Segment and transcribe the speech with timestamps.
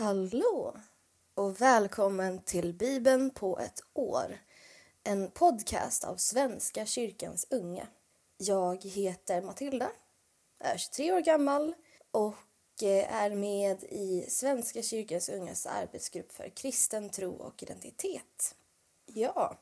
[0.00, 0.76] Hallå
[1.34, 4.38] och välkommen till Bibeln på ett år.
[5.04, 7.86] En podcast av Svenska kyrkans unga.
[8.36, 9.90] Jag heter Matilda,
[10.58, 11.74] är 23 år gammal
[12.10, 18.54] och eh, är med i Svenska kyrkans ungas arbetsgrupp för kristen tro och identitet.
[19.06, 19.58] Ja,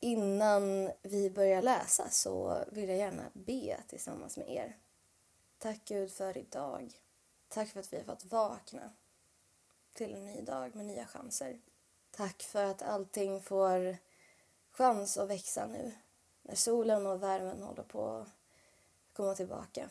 [0.00, 4.76] Innan vi börjar läsa så vill jag gärna be tillsammans med er.
[5.58, 7.00] Tack Gud för idag.
[7.48, 8.90] Tack för att vi har fått vakna
[9.92, 11.60] till en ny dag med nya chanser.
[12.10, 13.96] Tack för att allting får
[14.70, 15.92] chans att växa nu
[16.42, 18.28] när solen och värmen håller på att
[19.12, 19.90] komma tillbaka.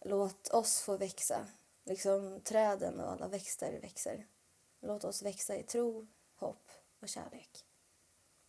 [0.00, 1.46] Låt oss få växa,
[1.84, 4.26] liksom träden och alla växter växer.
[4.80, 7.64] Låt oss växa i tro, hopp och kärlek.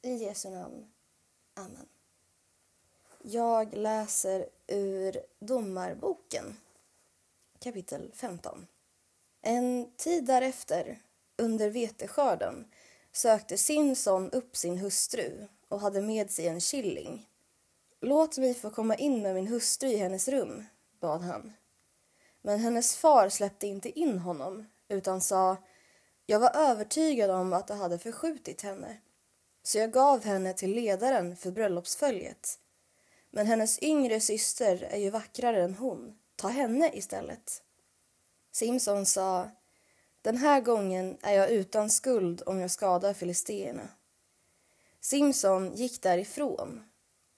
[0.02, 0.86] I Jesu namn.
[1.54, 1.86] Amen.
[3.22, 6.58] Jag läser ur Domarboken,
[7.60, 8.68] kapitel 15.
[9.42, 11.00] En tid därefter,
[11.38, 12.68] under veteskörden,
[13.12, 17.30] sökte Simson upp sin hustru och hade med sig en killing.
[18.00, 20.66] Låt mig få komma in med min hustru i hennes rum,
[21.00, 21.54] bad han.
[22.42, 25.58] Men hennes far släppte inte in honom utan sa
[26.26, 28.98] jag var övertygad om att du hade förskjutit henne
[29.68, 32.60] så jag gav henne till ledaren för bröllopsföljet.
[33.32, 36.18] Men hennes yngre syster är ju vackrare än hon.
[36.36, 37.64] Ta henne istället.
[38.52, 39.50] Simson sa,
[40.22, 43.90] den här gången är jag utan skuld om jag skadar filisteerna.
[45.02, 46.84] Simson gick därifrån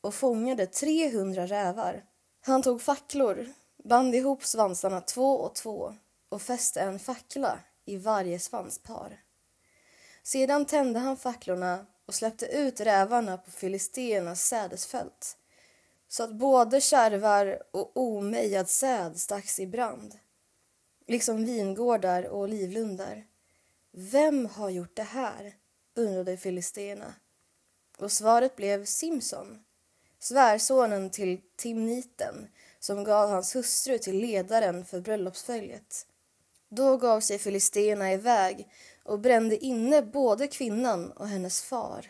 [0.01, 2.05] och fångade 300 rävar.
[2.41, 5.95] Han tog facklor, band ihop svansarna två och två
[6.29, 9.19] och fäste en fackla i varje svanspar.
[10.23, 15.37] Sedan tände han facklorna och släppte ut rävarna på filisternas sädesfält
[16.07, 20.19] så att både kärvar och omejad säd stacks i brand
[21.07, 23.27] liksom vingårdar och olivlundar.
[23.91, 25.55] Vem har gjort det här?
[25.95, 27.13] undrade filisterna.
[27.97, 29.63] Och svaret blev Simson,
[30.19, 32.47] svärsonen till Timniten
[32.79, 36.07] som gav hans hustru till ledaren för bröllopsföljet.
[36.69, 38.67] Då gav sig filisterna iväg
[39.09, 42.05] och brände inne både kvinnan och hennes far.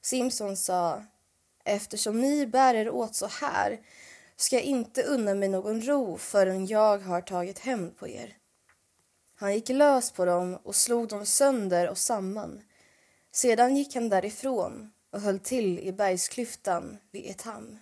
[0.00, 1.04] Simson sa,
[1.64, 3.80] eftersom ni bär er åt så här
[4.36, 8.36] ska jag inte unna mig någon ro förrän jag har tagit hämnd på er.
[9.36, 12.62] Han gick lös på dem och slog dem sönder och samman.
[13.32, 17.78] Sedan gick han därifrån och höll till i bergsklyftan vid Etam.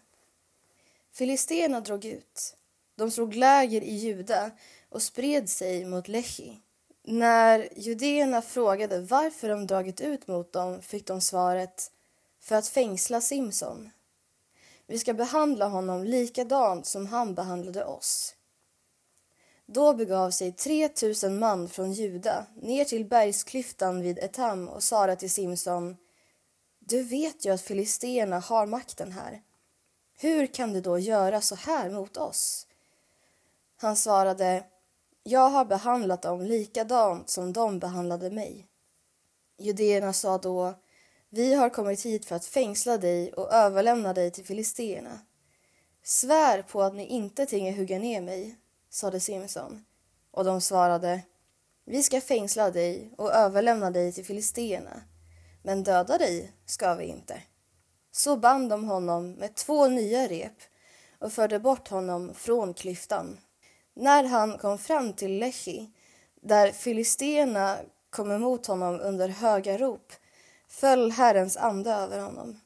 [1.13, 2.57] Filisterna drog ut.
[2.95, 4.51] De slog läger i Juda
[4.89, 6.61] och spred sig mot Lehi.
[7.11, 11.93] När judéerna frågade varför de dragit ut mot dem fick de svaret
[12.41, 13.91] för att fängsla Simson.
[14.87, 18.35] Vi ska behandla honom likadant som han behandlade oss.
[19.67, 25.31] Då begav sig 3000 man från Juda ner till bergsklyftan vid Etam och sade till
[25.31, 25.97] Simson
[26.79, 29.43] Du vet ju att filisterna har makten här.
[30.19, 32.67] Hur kan du då göra så här mot oss?
[33.77, 34.65] Han svarade
[35.29, 38.67] jag har behandlat dem likadant som de behandlade mig.
[39.59, 40.75] Judéerna sa då,
[41.31, 45.21] vi har kommit hit för att fängsla dig och överlämna dig till filisteerna.
[46.03, 48.59] Svär på att ni inte tänker hugga ner mig,
[48.91, 49.85] sade Simson.
[50.31, 51.23] Och de svarade,
[51.85, 55.03] vi ska fängsla dig och överlämna dig till filisteerna,
[55.63, 57.43] men döda dig ska vi inte.
[58.11, 60.63] Så band de honom med två nya rep
[61.19, 63.39] och förde bort honom från klyftan.
[64.01, 65.91] När han kom fram till Lehi,
[66.41, 67.79] där filisterna
[68.11, 70.13] kom emot honom under höga rop,
[70.69, 72.61] föll Herrens ande över honom.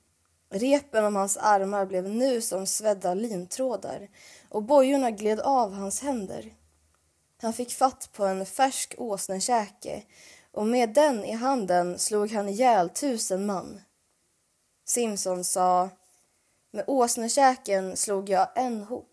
[0.50, 4.08] Repen om hans armar blev nu som svedda lintrådar
[4.48, 6.54] och bojorna gled av hans händer.
[7.42, 10.02] Han fick fatt på en färsk åsnekäke
[10.50, 13.80] och med den i handen slog han ihjäl tusen man.
[14.84, 15.88] Simson sa,
[16.70, 19.11] med åsnekäken slog jag en hop,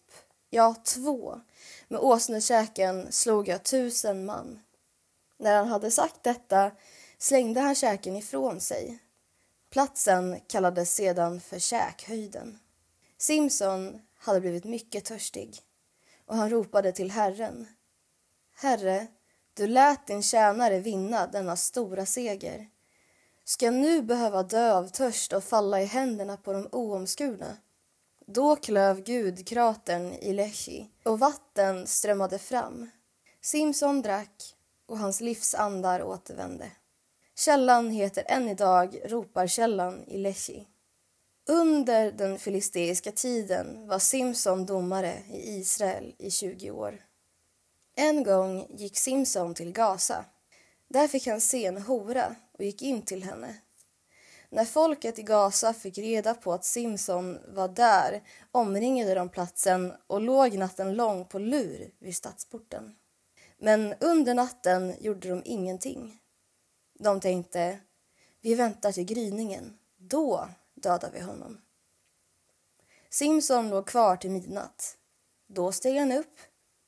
[0.50, 1.42] ja två,
[1.88, 4.60] med åsnekäken slog jag tusen man.
[5.38, 6.72] När han hade sagt detta
[7.18, 9.00] slängde han käken ifrån sig.
[9.70, 12.60] Platsen kallades sedan för käkhöjden.
[13.18, 15.62] Simson hade blivit mycket törstig
[16.26, 17.68] och han ropade till Herren.
[18.56, 19.08] Herre,
[19.54, 22.70] du lät din tjänare vinna denna stora seger.
[23.44, 27.58] Ska jag nu behöva dö av törst och falla i händerna på de oomskurna?
[28.34, 32.90] Då klöv Gud kratern i Leshi och vatten strömmade fram.
[33.42, 34.56] Simson drack
[34.86, 36.72] och hans livsandar återvände.
[37.36, 40.68] Källan heter än idag Roparkällan i Leshi.
[41.48, 47.06] Under den filisteiska tiden var Simson domare i Israel i 20 år.
[47.96, 50.26] En gång gick Simson till Gaza.
[50.88, 53.56] Där fick han se en hora och gick in till henne.
[54.52, 60.22] När folket i Gaza fick reda på att Simson var där omringade de platsen och
[60.22, 62.96] låg natten lång på lur vid stadsporten.
[63.58, 66.20] Men under natten gjorde de ingenting.
[67.00, 67.80] De tänkte,
[68.42, 69.78] vi väntar till gryningen.
[69.98, 71.62] Då dödar vi honom.
[73.10, 74.98] Simson låg kvar till midnatt.
[75.48, 76.40] Då steg han upp,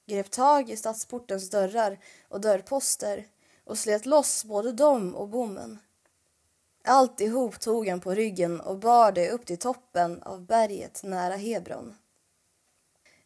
[0.07, 1.99] grep tag i stadsportens dörrar
[2.29, 3.27] och dörrposter
[3.63, 5.79] och slet loss både dem och bommen.
[6.83, 11.95] Alltihop tog han på ryggen och bar det upp till toppen av berget nära Hebron.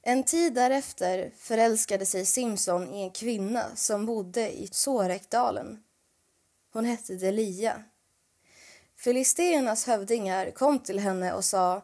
[0.02, 5.84] En tid därefter förälskade sig Simson i en kvinna som bodde i Sorekdalen.
[6.74, 7.84] Hon hette Delia.
[8.98, 11.82] Filisteernas hövdingar kom till henne och sa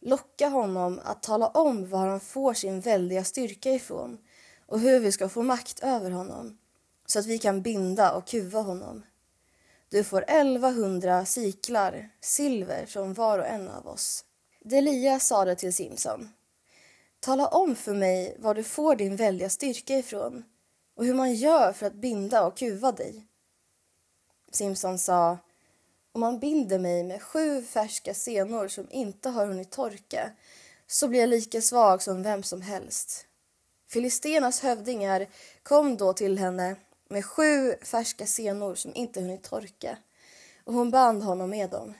[0.00, 4.18] locka honom att tala om var han får sin väldiga styrka ifrån
[4.66, 6.58] och hur vi ska få makt över honom
[7.06, 9.02] så att vi kan binda och kuva honom.
[9.88, 14.24] Du får 1100 siklar silver från var och en av oss.
[14.60, 16.28] Delia sade till Simson.
[17.20, 20.44] Tala om för mig var du får din väldiga styrka ifrån
[20.96, 23.26] och hur man gör för att binda och kuva dig.
[24.52, 25.38] Simson sa.
[26.12, 30.30] Om man binder mig med sju färska senor som inte har hunnit torka
[30.86, 33.26] så blir jag lika svag som vem som helst.
[33.88, 35.26] Filistenas hövdingar
[35.62, 36.76] kom då till henne
[37.08, 39.98] med sju färska senor som inte hunnit torka
[40.64, 41.94] och hon band honom med dem.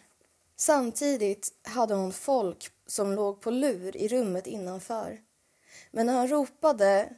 [0.56, 5.20] Samtidigt hade hon folk som låg på lur i rummet innanför.
[5.90, 7.12] Men när han ropade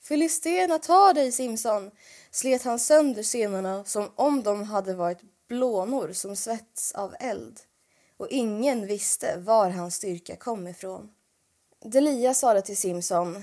[0.00, 1.90] Filisterna, tar dig Simson!
[2.30, 7.60] slet han sönder senorna som om de hade varit blånor som svetts av eld
[8.16, 11.10] och ingen visste var hans styrka kom ifrån.
[11.84, 13.42] Delia sade till Simson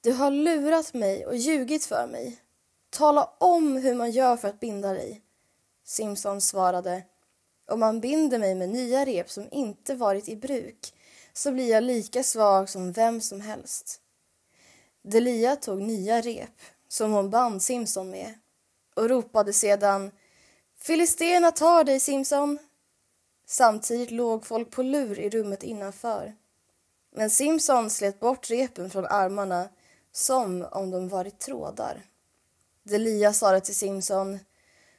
[0.00, 2.38] Du har lurat mig och ljugit för mig.
[2.92, 5.22] Tala om hur man gör för att binda dig.
[5.84, 7.02] Simson svarade
[7.66, 10.94] om man binder mig med nya rep som inte varit i bruk
[11.32, 14.00] så blir jag lika svag som vem som helst.
[15.02, 18.34] Delia tog nya rep som hon band Simson med
[18.94, 20.10] och ropade sedan
[20.76, 22.58] Filistena tar dig Simson!
[23.46, 26.34] Samtidigt låg folk på lur i rummet innanför.
[27.14, 29.68] Men Simson slet bort repen från armarna
[30.12, 32.11] som om de varit trådar.
[32.84, 34.38] Delia sa till Simson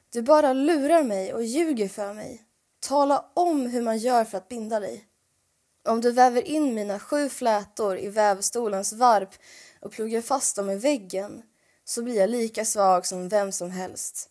[0.09, 2.43] Du bara lurar mig och ljuger för mig.
[2.79, 5.07] Tala om hur man gör för att binda dig.
[5.87, 9.29] Om du väver in mina sju flätor i vävstolens varp
[9.79, 11.41] och pluggar fast dem i väggen
[11.85, 14.29] så blir jag lika svag som vem som helst.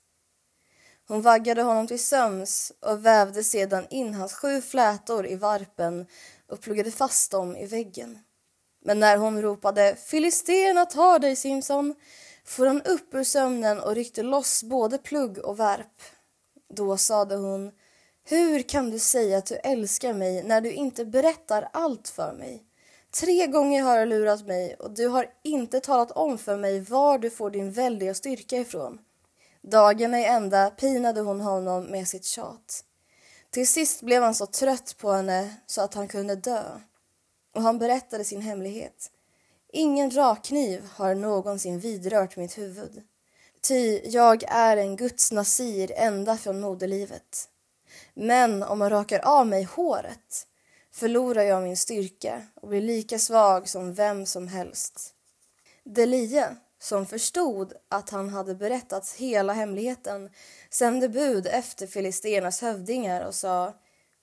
[1.09, 6.07] Hon vaggade honom till sömns och vävde sedan in hans sju flätor i varpen
[6.47, 8.19] och pluggade fast dem i väggen.
[8.85, 11.95] Men när hon ropade Filisterna tar dig Simson
[12.45, 16.03] for han upp ur sömnen och ryckte loss både plugg och värp.
[16.75, 17.73] Då sade hon
[18.25, 22.65] Hur kan du säga att du älskar mig när du inte berättar allt för mig?
[23.13, 27.19] Tre gånger har du lurat mig och du har inte talat om för mig var
[27.19, 28.99] du får din väldiga styrka ifrån.
[29.63, 32.85] Dagen i ända pinade hon honom med sitt tjat.
[33.51, 36.63] Till sist blev han så trött på henne så att han kunde dö.
[37.55, 39.11] Och han berättade sin hemlighet.
[39.75, 43.03] Ingen rakkniv har någonsin vidrört mitt huvud.
[43.61, 47.49] Ty jag är en Guds nasir ända från moderlivet.
[48.15, 50.47] Men om man rakar av mig håret
[50.91, 55.15] förlorar jag min styrka och blir lika svag som vem som helst.
[55.85, 60.31] Delia, som förstod att han hade berättat hela hemligheten,
[60.71, 63.75] sände bud efter filisternas hövdingar och sa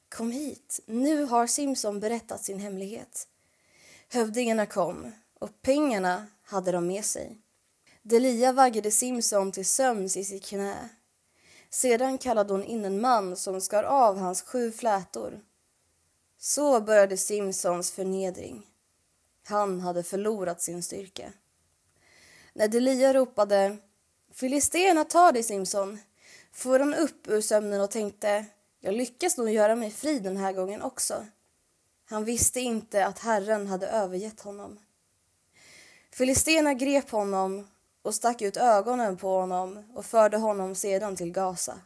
[0.10, 3.28] Kom hit, nu har Simson berättat sin hemlighet.
[4.10, 7.38] Hövdingarna kom och pengarna hade de med sig.
[8.02, 10.90] Delia vaggade Simson till sömns i sitt knä.
[11.70, 15.42] Sedan kallade hon in en man som skar av hans sju flätor
[16.38, 18.68] så började Simsons förnedring.
[19.44, 21.34] Han hade förlorat sin styrka.
[22.54, 23.78] När Delia ropade
[24.34, 26.00] Filisterna tar dig Simson!”
[26.52, 28.46] for han upp ur sömnen och tänkte
[28.80, 31.26] jag lyckas nog göra mig fri den här gången också.
[32.06, 34.80] Han visste inte att Herren hade övergett honom.
[36.14, 37.68] Filisterna grep honom
[38.02, 41.80] och stack ut ögonen på honom och förde honom sedan till Gaza.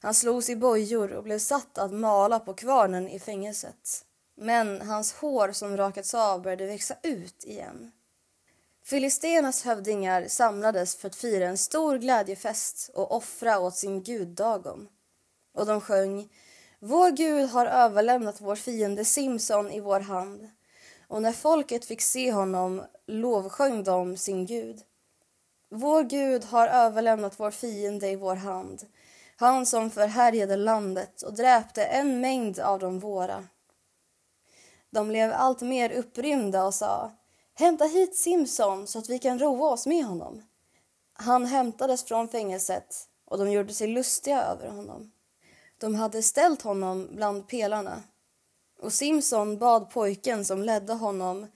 [0.00, 4.04] Han slogs i bojor och blev satt att mala på kvarnen i fängelset.
[4.36, 7.92] Men hans hår som rakats av började växa ut igen.
[8.84, 14.88] Filistenas hövdingar samlades för att fira en stor glädjefest och offra åt sin gud Dagon.
[15.54, 16.28] Och de sjöng
[16.78, 20.50] Vår Gud har överlämnat vår fiende Simson i vår hand.
[21.08, 24.80] Och när folket fick se honom lovsjöng de sin Gud.
[25.68, 28.86] Vår Gud har överlämnat vår fiende i vår hand,
[29.36, 33.44] han som förhärjade landet och dräpte en mängd av de våra.
[34.90, 37.12] De blev allt mer upprymda och sa
[37.54, 40.42] Hämta hit Simson så att vi kan roa oss med honom.
[41.12, 45.12] Han hämtades från fängelset och de gjorde sig lustiga över honom.
[45.78, 48.02] De hade ställt honom bland pelarna
[48.80, 51.46] och Simson bad pojken som ledde honom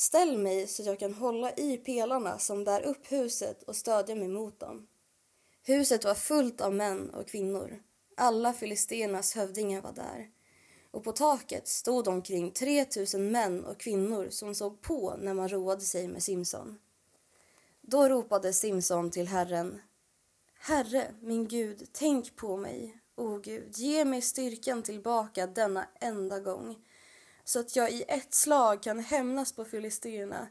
[0.00, 4.14] Ställ mig så att jag kan hålla i pelarna som bär upp huset och stödja
[4.14, 4.86] mig mot dem.
[5.62, 7.82] Huset var fullt av män och kvinnor.
[8.16, 10.30] Alla filisternas hövdingar var där.
[10.90, 15.80] Och på taket stod omkring 3000 män och kvinnor som såg på när man roade
[15.80, 16.78] sig med Simson.
[17.80, 19.80] Då ropade Simson till Herren.
[20.58, 23.00] Herre, min Gud, tänk på mig.
[23.16, 26.76] O Gud, ge mig styrkan tillbaka denna enda gång
[27.44, 30.48] så att jag i ett slag kan hämnas på filisterna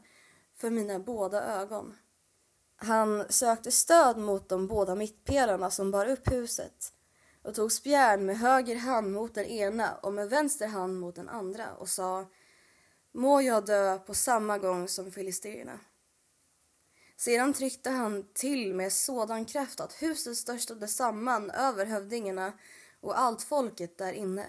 [0.56, 1.96] för mina båda ögon.
[2.76, 6.92] Han sökte stöd mot de båda mittpelarna som bar upp huset
[7.42, 11.28] och tog spjärn med höger hand mot den ena och med vänster hand mot den
[11.28, 12.26] andra och sa
[13.12, 15.80] Må jag dö på samma gång som filisterna.
[17.16, 22.52] Sedan tryckte han till med sådan kraft att huset störtade samman över hövdingarna
[23.00, 24.46] och allt folket där inne.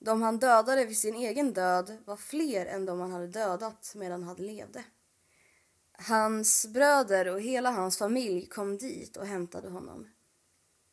[0.00, 4.22] De han dödade vid sin egen död var fler än de han hade dödat medan
[4.22, 4.84] han levde.
[5.92, 10.08] Hans bröder och hela hans familj kom dit och hämtade honom.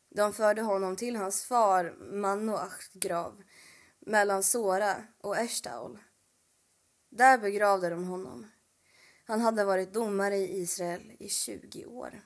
[0.10, 3.44] De förde honom till hans far Manoachs grav
[4.00, 6.00] mellan Sora och Eshtaol.
[7.10, 8.46] Där begravde de honom.
[9.26, 12.22] Han hade varit domare i Israel i 20 år.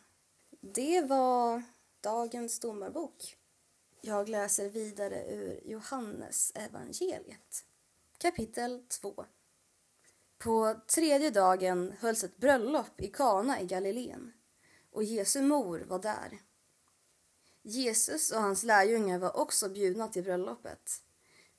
[0.62, 1.64] Det var
[2.02, 3.38] dagens domarbok.
[4.04, 7.66] Jag läser vidare ur Johannes evangeliet.
[8.18, 9.26] Kapitel 2
[10.38, 14.34] På tredje dagen hölls ett bröllop i Kana i Galileen
[14.92, 16.42] och Jesu mor var där.
[17.62, 21.04] Jesus och hans lärjungar var också bjudna till bröllopet.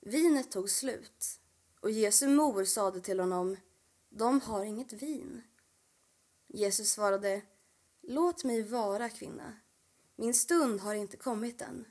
[0.00, 1.40] Vinet tog slut
[1.80, 3.56] och Jesu mor sade till honom
[4.08, 5.42] De har inget vin.
[6.46, 7.42] Jesus svarade
[8.00, 9.56] Låt mig vara, kvinna.
[10.16, 11.86] Min stund har inte kommit än.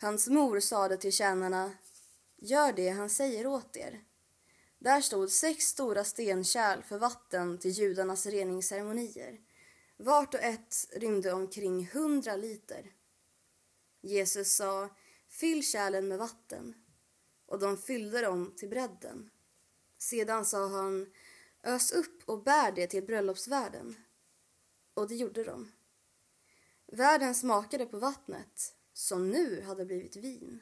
[0.00, 1.72] Hans mor sade till tjänarna
[2.36, 4.00] Gör det han säger åt er.
[4.78, 9.40] Där stod sex stora stenkärl för vatten till judarnas reningsceremonier.
[9.96, 12.92] Vart och ett rymde omkring hundra liter.
[14.00, 14.88] Jesus sa
[15.28, 16.74] Fyll kärlen med vatten
[17.46, 19.30] och de fyllde dem till bredden.
[19.98, 21.12] Sedan sa han
[21.62, 23.96] Ös upp och bär det till bröllopsvärden.
[24.94, 25.72] Och det gjorde de.
[26.86, 30.60] Värden smakade på vattnet som nu hade blivit vin.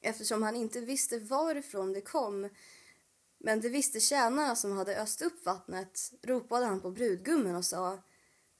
[0.00, 2.48] Eftersom han inte visste varifrån det kom
[3.38, 8.02] men det visste tjänarna som hade öst upp vattnet ropade han på brudgummen och sa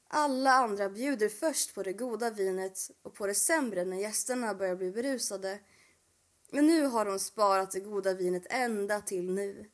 [0.09, 4.77] alla andra bjuder först på det goda vinet och på det sämre när gästerna börjar
[4.77, 5.59] bli berusade.
[6.51, 9.71] Men nu har de sparat det goda vinet ända till nu.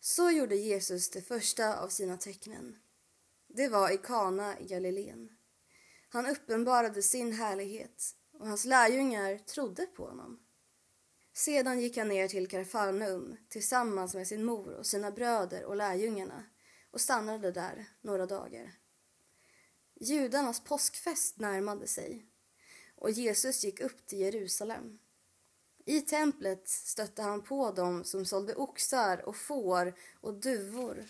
[0.00, 2.76] Så gjorde Jesus det första av sina tecknen.
[3.48, 5.28] Det var i Kana i Galileen.
[6.12, 10.40] Han uppenbarade sin härlighet och hans lärjungar trodde på honom.
[11.32, 16.44] Sedan gick han ner till Karfanum tillsammans med sin mor och sina bröder och lärjungarna
[16.90, 18.72] och stannade där några dagar.
[20.00, 22.26] Judarnas påskfest närmade sig
[22.96, 24.98] och Jesus gick upp till Jerusalem.
[25.84, 31.06] I templet stötte han på dem som sålde oxar och får och duvor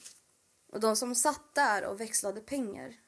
[0.69, 2.99] och de som satt där och växlade pengar.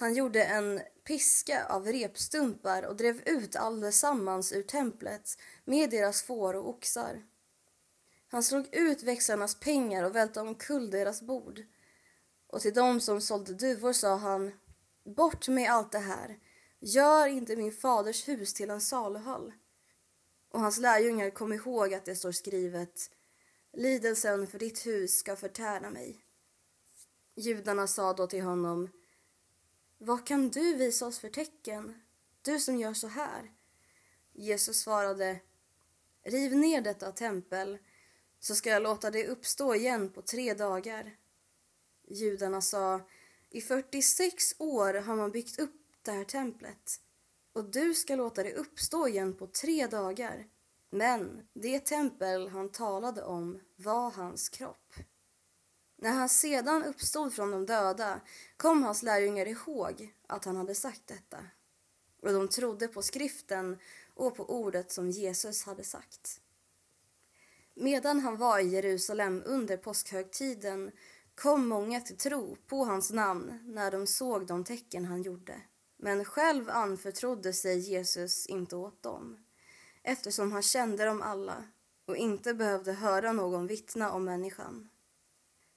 [0.00, 6.54] Han gjorde en piska av repstumpar och drev ut allesammans ur templet med deras får
[6.54, 7.22] och oxar.
[8.28, 11.62] Han slog ut växlarnas pengar och välte omkull deras bord.
[12.46, 14.52] Och till dem som sålde duvor sa han
[15.04, 16.38] Bort med allt det här.
[16.78, 19.52] Gör inte min faders hus till en saluhall.
[20.50, 23.10] Och hans lärjungar kom ihåg att det står skrivet
[23.72, 26.24] Lidelsen för ditt hus ska förtära mig.
[27.36, 28.88] Judarna sa då till honom
[30.02, 32.02] vad kan du visa oss för tecken,
[32.42, 33.52] du som gör så här?
[34.32, 35.40] Jesus svarade,
[36.22, 37.78] riv ner detta tempel
[38.38, 41.16] så ska jag låta det uppstå igen på tre dagar.
[42.08, 43.00] Judarna sa,
[43.50, 47.00] i 46 år har man byggt upp det här templet
[47.52, 50.46] och du ska låta det uppstå igen på tre dagar.
[50.90, 54.94] Men det tempel han talade om var hans kropp.
[56.02, 58.20] När han sedan uppstod från de döda
[58.56, 61.38] kom hans lärjungar ihåg att han hade sagt detta.
[62.22, 63.78] Och de trodde på skriften
[64.14, 66.40] och på ordet som Jesus hade sagt.
[67.74, 70.90] Medan han var i Jerusalem under påskhögtiden
[71.34, 75.60] kom många till tro på hans namn när de såg de tecken han gjorde.
[75.96, 79.44] Men själv anförtrodde sig Jesus inte åt dem
[80.02, 81.64] eftersom han kände dem alla
[82.06, 84.88] och inte behövde höra någon vittna om människan.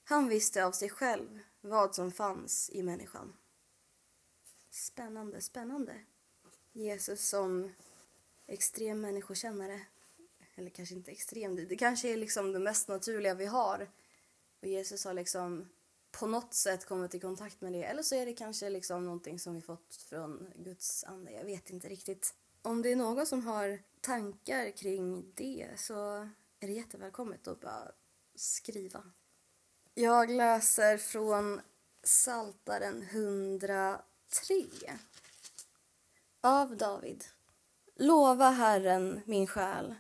[0.04, 3.34] Han visste av sig själv vad som fanns i människan.
[4.70, 5.94] Spännande, spännande.
[6.72, 7.72] Jesus som
[8.48, 9.82] extrem människokännare.
[10.56, 13.90] Eller kanske inte extrem, det kanske är liksom det mest naturliga vi har.
[14.62, 15.70] Och Jesus har liksom
[16.12, 17.84] på något sätt kommit i kontakt med det.
[17.84, 21.32] Eller så är det kanske liksom någonting som vi fått från Guds ande.
[21.32, 22.36] Jag vet inte riktigt.
[22.62, 26.30] Om det är någon som har tankar kring det så
[26.60, 27.92] är det jättevälkommet att bara
[28.36, 29.04] skriva.
[29.96, 31.62] Jag läser från
[32.04, 34.00] Saltaren 103
[36.42, 37.24] av David.
[37.96, 39.96] Lova Herren, min själ.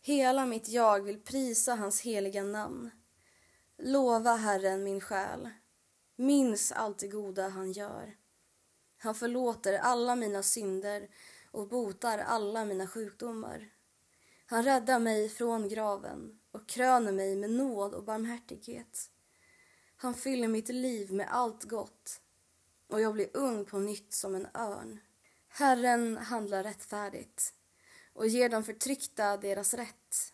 [0.00, 2.90] Hela mitt jag vill prisa hans heliga namn.
[3.78, 5.50] Lova Herren, min själ.
[6.16, 8.16] Minns allt det goda han gör.
[8.98, 11.08] Han förlåter alla mina synder
[11.50, 13.68] och botar alla mina sjukdomar.
[14.46, 19.10] Han räddar mig från graven och kröner mig med nåd och barmhärtighet.
[19.96, 22.20] Han fyller mitt liv med allt gott
[22.86, 25.00] och jag blir ung på nytt som en örn.
[25.48, 27.54] Herren handlar rättfärdigt
[28.12, 30.32] och ger de förtryckta deras rätt.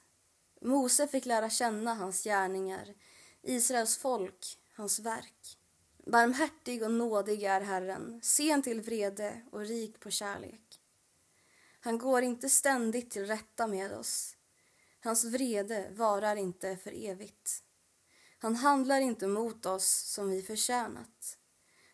[0.60, 2.94] Mose fick lära känna hans gärningar,
[3.42, 5.58] Israels folk hans verk.
[6.06, 10.80] Barmhärtig och nådig är Herren, sen till vrede och rik på kärlek.
[11.80, 14.33] Han går inte ständigt till rätta med oss.
[15.04, 17.62] Hans vrede varar inte för evigt.
[18.38, 21.38] Han handlar inte mot oss som vi förtjänat.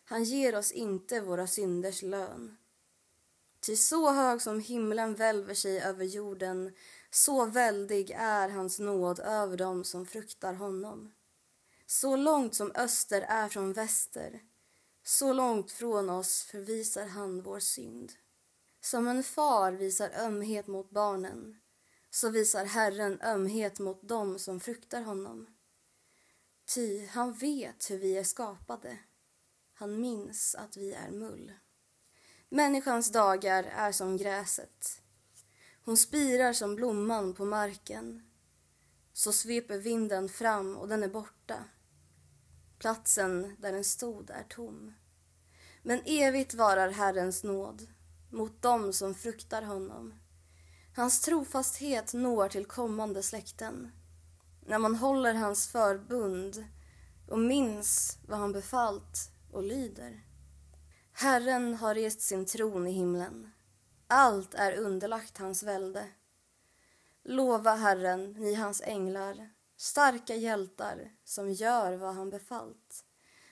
[0.03, 2.57] Han ger oss inte våra synders lön.
[3.59, 6.75] Ty så hög som himlen välver sig över jorden,
[7.09, 11.13] så väldig är hans nåd över dem som fruktar honom.
[11.85, 14.39] Så långt som öster är från väster,
[15.03, 18.11] så långt från oss förvisar han vår synd.
[18.81, 21.57] Som en far visar ömhet mot barnen,
[22.11, 25.47] så visar Herren ömhet mot dem som fruktar honom.
[26.73, 28.97] Ty han vet hur vi är skapade.
[29.73, 31.53] Han minns att vi är mull.
[32.49, 35.01] Människans dagar är som gräset.
[35.83, 38.23] Hon spirar som blomman på marken.
[39.13, 41.65] Så sveper vinden fram och den är borta.
[42.77, 44.93] Platsen där den stod är tom.
[45.83, 47.87] Men evigt varar Herrens nåd
[48.29, 50.13] mot dem som fruktar honom.
[50.95, 53.91] Hans trofasthet når till kommande släkten.
[54.65, 56.65] När man håller hans förbund
[57.27, 60.25] och minns vad han befallt och lyder.
[61.13, 63.51] Herren har rest sin tron i himlen.
[64.07, 66.07] Allt är underlagt hans välde.
[67.23, 73.05] Lova Herren, ni hans änglar, starka hjältar som gör vad han befallt.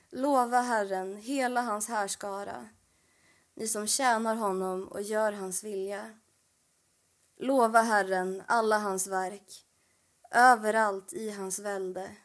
[0.10, 2.70] Lova Herren, hela hans härskara,
[3.54, 6.20] ni som tjänar honom och gör hans vilja.
[7.42, 9.66] Lova Herren, alla hans verk,
[10.32, 12.16] överallt i hans välde.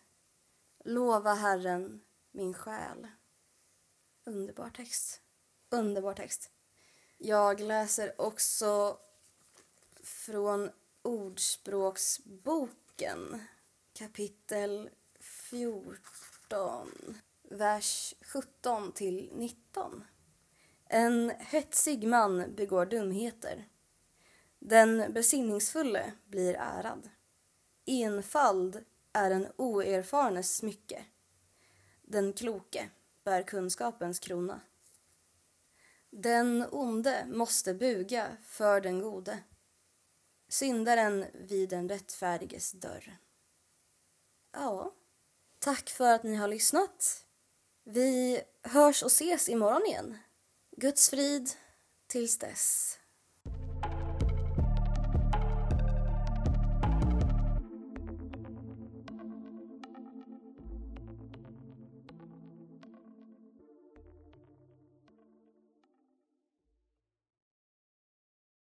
[0.85, 2.01] Lova Herren,
[2.33, 3.07] min själ.
[4.27, 5.21] Underbar text.
[5.71, 6.51] Underbar text.
[7.19, 8.99] Jag läser också
[10.03, 10.71] från
[11.03, 13.43] Ordspråksboken
[13.93, 16.91] kapitel 14,
[17.43, 20.05] vers 17 till 19.
[20.89, 23.69] En hetsig man begår dumheter.
[24.67, 27.11] Den besinningsfulle blir ärad.
[27.87, 31.05] Enfald är en oerfarnes smycke.
[32.03, 32.91] Den kloke
[33.25, 34.61] bär kunskapens krona.
[36.11, 39.39] Den onde måste buga för den gode.
[40.49, 43.19] Syndaren vid den rättfärdiges dörr.
[44.53, 44.95] Ja,
[45.59, 47.27] tack för att ni har lyssnat.
[47.85, 50.19] Vi hörs och ses imorgon igen.
[50.77, 51.51] Guds frid
[52.07, 52.99] tills dess.